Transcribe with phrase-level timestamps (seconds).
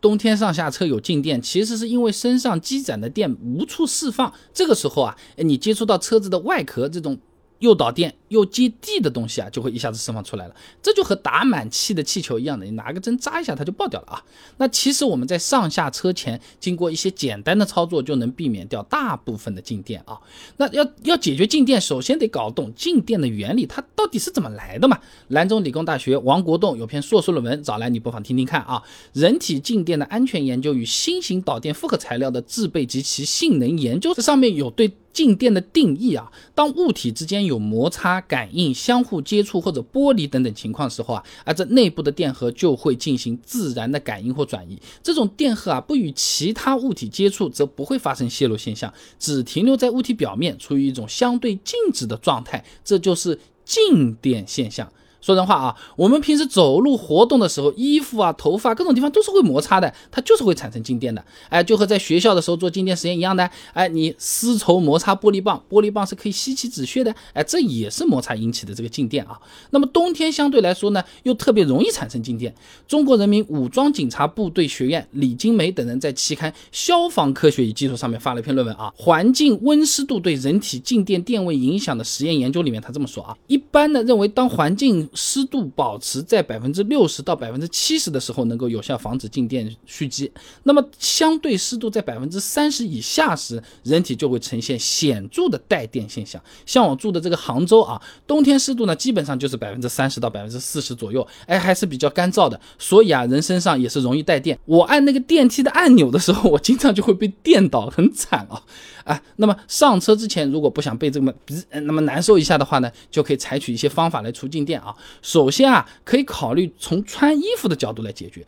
[0.00, 7.18] 冬天上下车有静电，其实是因为身上积攒的电无处释放，这个时候啊，你接触到车子的外壳这种。
[7.60, 10.54] 又导电又接地的东西啊，就会一下子释放出来了。
[10.82, 14.24] 这就和打满气的气球一样的，你拿个针扎一下，它就爆掉了啊。
[14.58, 20.18] 那其实我们在上下车前，经过一些简单的操作，就能避免掉大部分的静电啊。
[20.58, 24.98] 那要要解决静电，首先得搞懂静电的原理，它到底是怎么来的嘛？
[25.28, 28.82] 兰州理工大学王国栋有篇硕士论文，找来你不妨听听看啊。
[29.12, 34.92] 人体静电的安全研究与新型导电复合材料的制备及其性能研究，这上面有对。
[35.18, 44.80] 静电的定义啊，当物体之间有摩擦、感应、相互接触或者剥离等等情况时候啊，啊这内部的电荷就会进行自然的感应或转移。
[45.02, 54.88] 这种电荷啊，不与其他物体接触，则不会发生泄露现象，只停留在物体表面，处于一种相对静止的状态，这就是静电现象。
[55.20, 61.22] 说人话啊，我们平时走路活动的时候，衣服啊、头发各种地方都是会摩擦的，它就是会产生静电的。
[61.48, 63.50] 哎，就和在学校的时候做静电实验一样的。
[63.72, 67.14] 哎，你丝绸摩擦玻璃棒，玻璃棒是可以吸起纸屑的。
[67.32, 69.38] 哎，这也是摩擦引起的这个静电啊。
[69.70, 72.54] 那么冬天相对来说呢，又特别容易产生静电。
[72.86, 90.30] 中国人民武装警察部队学院李金梅等人在期刊《消防科学与技术》上面发了一篇论文啊，环境温湿度对人体静电电位影响的实验研究里面，他这么说啊，一般呢认为当环境湿度保持在百分之六十到百分之七十的时候，能够有效防止静电蓄积。
[90.64, 96.42] 那么相对湿度在百分之三十以下时，人体就会呈现显著的带电现象。
[96.66, 102.60] 像我住的这个杭州啊，冬天湿度呢基本上就是百分之三十到百分之四十左右，哎，还是比较干燥的。
[102.78, 104.58] 所以啊，人身上也是容易带电。
[104.64, 108.62] 我按那个电梯的按钮的时候，我经常就会被电到，很惨啊。
[109.04, 114.94] 啊，那么上车之前，如果不想被这么鼻那么难受一下的话呢，就可以采取一些方法来除静电啊。
[115.22, 118.46] 首先啊，可以考虑从穿衣服的角度来解决。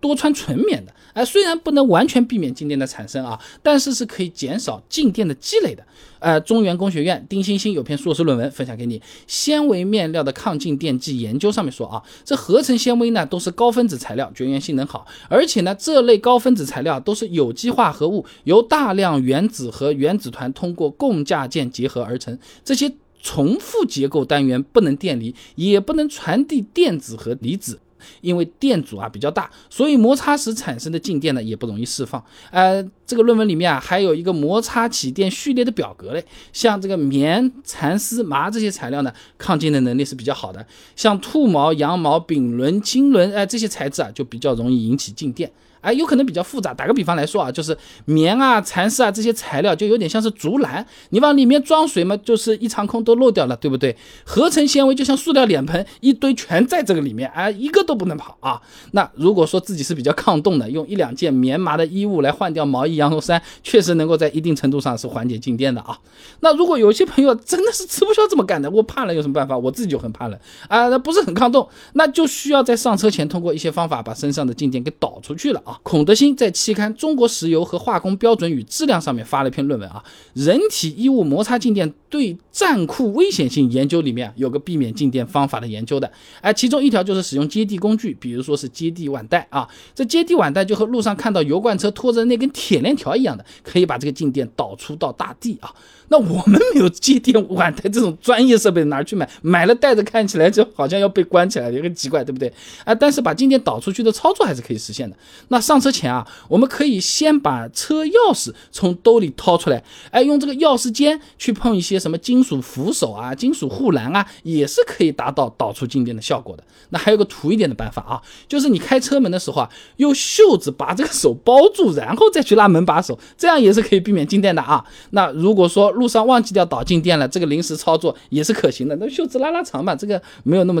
[0.00, 5.84] 多穿纯棉的，哎，虽然不能完全避免静电的产生啊，但是是可以减少静电的积累的。
[6.20, 22.88] 呃，中原工学院丁欣欣有篇硕士论文分享给你，《纤维面料的抗静电剂研究》上面说啊，这合成纤维呢都是高分子材料，绝缘性能好，而且呢这类高分子材料都是有机化合物，由大量原子和原子团通过共价键结合而成，这些
[23.20, 27.80] 重复结构单元不能电离，也不能传递电子和离子。
[28.20, 32.24] 因为电阻啊比较大，所以摩擦时产生的静电呢也不容易释放。
[32.52, 40.64] 呃，这个论文里面啊还有一个摩擦起电序列的表格嘞，像这个棉、蚕丝、麻这些材料呢，抗静的能力是比较好的。
[40.94, 45.50] 像兔毛、羊毛、丙纶、金纶，哎，这些材质啊就比较容易引起静电。
[45.80, 46.74] 哎，有可能比较复杂。
[46.74, 47.74] 打个比方来说啊，就是
[48.04, 53.96] 棉啊、蚕丝啊这些材料，就有点像是竹篮，你往里面装水嘛，就是一场空都漏掉了，对不对？
[54.24, 58.60] 合成纤维就像塑料脸盆，一堆全在这个里面，哎，一个都不能跑啊。
[58.90, 65.98] 那如果说自己是比较抗冻的，用一两件棉麻的衣物来换掉毛衣、羊绒衫，确实能够在一定程度上是缓解静电的啊。
[66.40, 69.56] 那如果有些朋友真的是吃不消这么干的，我怕冷有什么办法？
[69.56, 70.38] 我自己就很怕冷
[70.68, 75.62] 啊，那不是很抗冻，那就需要在上车前通过一些方法把身上的静电给导出去了。
[75.64, 80.04] 啊，孔德新在期刊《中国石油和化工标准与质量》上面发了一篇论文啊，
[80.34, 86.10] 人体衣物摩擦静电对战库危险性研究里面有个避免静电方法的研究的，
[86.40, 95.72] 哎，其中一条就是使用接地工具，比如说是接地腕带啊，这接地腕带就和路上看到油罐车拖着那根铁链链条一样的，可以把这个静电导出到大地啊。
[96.10, 99.28] 那我们没有接电碗带这种专业设备，哪去买？
[99.42, 102.50] 买了带着看起来就好像要被关起来，有点奇怪，对不对？
[102.84, 105.14] 啊，但是把静电导出去的操作还是可以实现的。
[105.48, 116.64] 那上车前啊，我们可以先把车钥匙从兜里掏出来，哎，用这个钥匙尖去碰一些什么金属扶手啊、金属护栏啊，也是可以达到导出静电的效果的。
[116.88, 124.84] 那还有个土一点的办法啊，就是你开车门的时候啊，用袖子把这个手包住，然后再去拉门门把手，这样也是可以避免静电的啊。
[125.10, 128.94] 那如果说路上忘记掉导静电了，这个临时操作也是可行的。
[129.00, 130.80] 那袖子拉拉长嘛，这个没有那么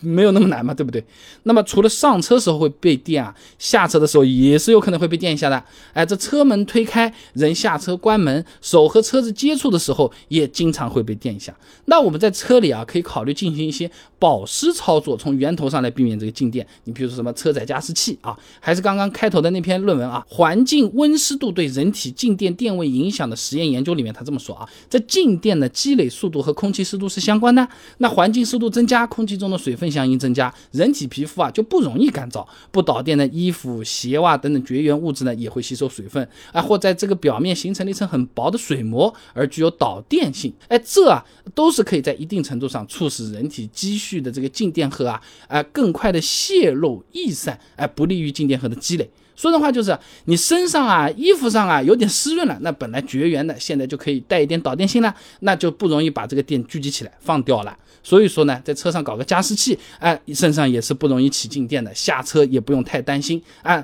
[0.00, 1.04] 没有那么难嘛，对不对？
[1.42, 5.62] 那么除了上车时候会被电啊，下车的时候也是有可能会被电一下的。
[5.92, 11.54] 哎，这车门推开，人下车关门，手和车子接触的时候也经常会被电一下。
[11.84, 16.66] 那我们在车里啊，可以考虑进行一些保湿操作，从源头上来避免这个静电。
[16.84, 24.66] 你比如说什么车载加湿器啊，还是刚刚开头的那篇论文啊，环境温湿度对人体静电电位影响的实验研究里面，他这么说啊。
[24.88, 27.68] 这静电的积累速度和空气湿度是相关的。
[27.98, 32.46] 那环境湿度增加，空气中那么水分相应增加，人体皮肤啊就不容易干燥。
[32.70, 40.52] 不导电的衣服、鞋袜等等绝缘物质呢，也会吸收水分啊，或在这个表面形成了一层很薄的水膜，而具有导电性。
[40.68, 49.10] 哎，这啊都是可以在一定程度上促使人体积蓄的这个静电荷啊，哎更快的泄露逸散，哎不利于静电荷的积累。
[49.40, 57.74] 说的话就是你身上啊、衣服上啊有点湿润了，那本来绝缘的，现在就可以带一点导电性了，那就不容易把这个电聚集起来放掉了。
[58.02, 63.82] 所以说呢，在车上搞个加湿器，哎，身上也是不容易起静电的，下车也不用太担心啊。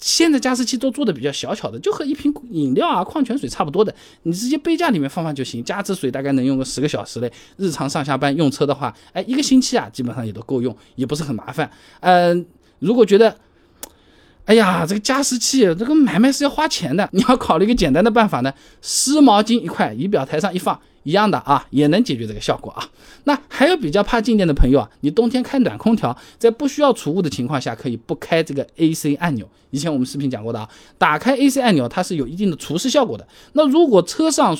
[0.00, 3.94] 现在加湿器都做的比较小巧的，就和一瓶饮料啊、矿泉水差不多的，
[4.24, 5.62] 你直接杯架里面放放就行。
[5.62, 11.70] 加湿水大概能用个十个小时嘞，日常上下班用车的话，哎，一个星期啊，基本上也都够用，也不是很麻烦。
[12.00, 12.44] 嗯，
[12.80, 13.36] 如果觉得，
[14.46, 20.80] 哎呀，这个加湿器这个买卖是要花钱的， 你要考虑一个简单的办法呢，湿毛巾一块，仪表台上一放。
[21.02, 22.82] 一样的啊，也能解决这个效果啊。
[23.24, 29.48] 那还有比较怕静电的朋友啊，你冬天开暖空调，在不需要储物的情况下，可以不开这个 AC 按钮。
[29.70, 33.24] 以前我们视频讲过的啊，打开 AC 按钮，它是有一定的除湿效果的。
[33.52, 34.56] 那如果车上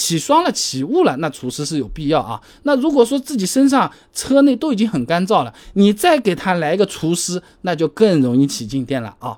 [0.00, 2.40] 起霜了、起雾了，那除湿是有必要啊。
[2.62, 9.36] 那如果说自己身上、车内都已经很干燥了，你再给它来一个除湿，那就更容易起静电了啊。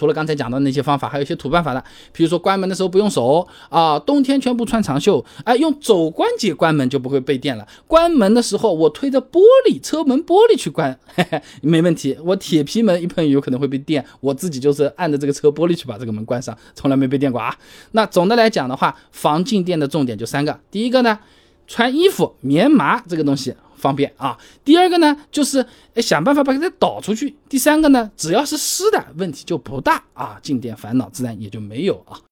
[0.00, 7.68] 除了刚才讲的那些方法，还有一些土办法的，比如说关门的时候不用手啊，冬天全部穿长袖，哎，用肘关节关门就不会被电了。
[7.86, 12.16] 关门的时候我推着玻璃车门玻璃去关，嘿嘿，没问题。
[12.24, 17.54] 我铁皮门一碰有可能会被电，我自己就是按着这个车玻璃去把这个门关上，从来没被电过啊。
[17.90, 21.18] 那总的来讲的话，防静电的重点就三个，第一个呢，
[21.66, 23.54] 穿衣服棉麻这个东西。
[23.80, 24.38] 方便啊！
[24.62, 25.64] 第二个呢，就是
[25.96, 27.34] 想办法把它导出去。
[27.48, 32.20] 第三个呢，只要是湿的问题就不大啊，静电烦恼自然也就没有啊。